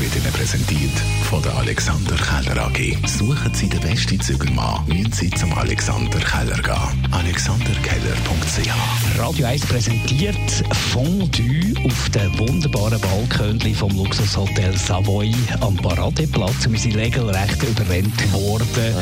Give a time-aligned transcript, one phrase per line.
[0.00, 0.92] wird Ihnen präsentiert
[1.28, 2.96] von der Alexander Keller AG.
[3.06, 7.12] Suchen Sie den besten Zügelmann, müssen Sie zum Alexander Keller gehen.
[7.12, 16.68] alexanderkeller.ch Radio 1 präsentiert Fondue auf den wunderbaren Balkönchen vom Luxushotel Savoy am Paradeplatz.
[16.68, 18.94] Wir sind regelrecht überrennt worden,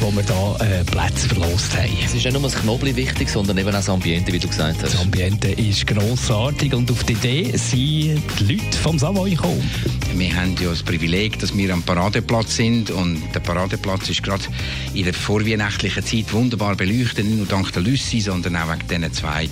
[0.00, 1.90] wo wir da äh, Plätze verlost haben.
[2.02, 4.82] Es ist nicht nur das Knobli wichtig, sondern eben auch das Ambiente, wie du gesagt
[4.82, 4.94] hast.
[4.94, 9.68] Das Ambiente ist grossartig und auf die Idee sind die Leute vom Savoy gekommen.
[10.14, 14.44] Wir haben ja das Privileg, dass wir am Paradeplatz sind und der Paradeplatz ist gerade
[14.94, 19.12] in der vorweihnachtlichen Zeit wunderbar beleuchtet, nicht nur dank der Lüssi, sondern auch wegen diesen
[19.12, 19.48] zwei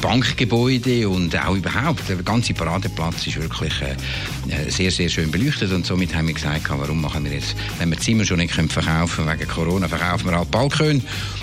[0.00, 2.08] Bankgebäuden und auch überhaupt.
[2.08, 6.68] Der ganze Paradeplatz ist wirklich äh, sehr, sehr schön beleuchtet und somit haben wir gesagt,
[6.68, 10.38] warum machen wir jetzt, wenn wir Zimmer schon nicht können verkaufen wegen Corona, verkaufen wir
[10.38, 11.02] halt Balkon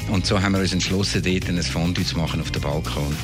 [0.09, 3.15] und so haben wir uns entschlossen, dort ein Fondue zu machen auf dem Balkon.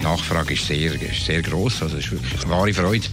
[0.00, 1.82] Die Nachfrage ist sehr, sehr gross.
[1.82, 3.06] Also es ist wirklich eine wahre Freude,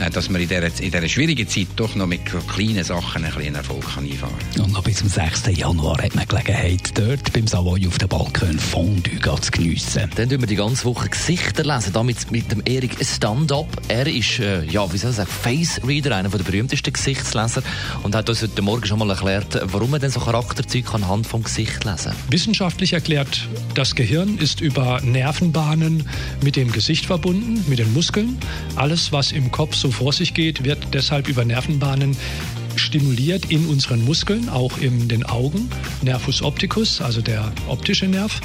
[0.00, 3.32] äh, dass man in dieser, in dieser schwierigen Zeit doch noch mit kleinen Sachen einen
[3.32, 4.64] kleinen Erfolg kann einfahren kann.
[4.64, 5.46] Und noch bis zum 6.
[5.56, 10.10] Januar hat man Gelegenheit, dort beim Savoy auf dem Balkon Fondue zu geniessen.
[10.16, 13.68] Dann tun wir die ganze Woche Gesichter lesen, damit mit dem Erik Stand-up.
[13.88, 17.62] Er ist, äh, ja, wie soll ich sagen, Face Reader, einer der berühmtesten Gesichtsleser
[18.02, 21.42] und hat uns heute Morgen schon mal erklärt, warum man denn so Charakterzeuge anhand vom
[21.42, 22.16] Gesicht lesen kann.
[22.30, 26.08] Wissenschaftlich erklärt, das Gehirn ist über Nervenbahnen
[26.42, 28.38] mit dem Gesicht verbunden, mit den Muskeln.
[28.76, 32.14] Alles, was im Kopf so vor sich geht, wird deshalb über Nervenbahnen
[32.76, 35.70] stimuliert in unseren Muskeln, auch in den Augen.
[36.02, 38.38] Nervus opticus, also der optische Nerv.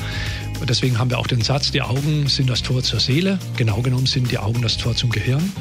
[0.65, 3.39] Deswegen haben wir auch den Satz, die Augen sind das Tor zur Seele.
[3.55, 5.51] Genau genommen sind die Augen das Tor zum Gehirn.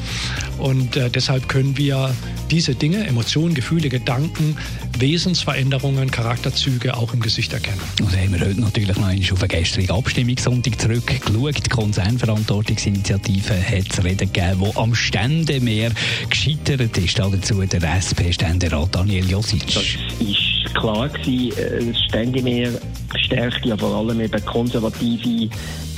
[0.58, 2.14] Und äh, deshalb können wir
[2.50, 4.56] diese Dinge, Emotionen, Gefühle, Gedanken,
[4.98, 7.80] Wesensveränderungen, Charakterzüge auch im Gesicht erkennen.
[8.00, 11.66] Und da haben wir heute natürlich noch einmal auf den gestrigen Abstimmungssonntag zurückgeschaut.
[11.66, 15.92] Die Konzernverantwortungsinitiative hat es Reden gegeben, wo am Ständemeer
[16.30, 17.18] gescheitert ist.
[17.18, 19.66] Dazu der SP-Ständerat Daniel Josic.
[19.66, 19.84] Das
[20.20, 22.70] ist klar gewesen, äh, das Ständemeer
[23.18, 25.48] stärkt ja vor allem eben konservative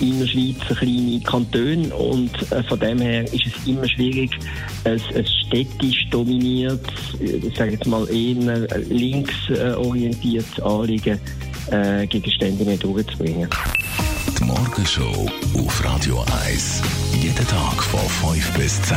[0.00, 4.30] Innerschweizer kleine Kantone und äh, von dem her ist es immer schwierig,
[4.84, 6.86] ein, ein städtisch dominiert,
[7.20, 11.18] ich sage jetzt mal eher links äh, orientiertes Anliegen
[11.70, 13.48] äh, gegen Stände durchzubringen.
[14.38, 16.82] Die Morgenshow auf Radio 1.
[17.20, 18.96] Jeden Tag von 5 bis 10.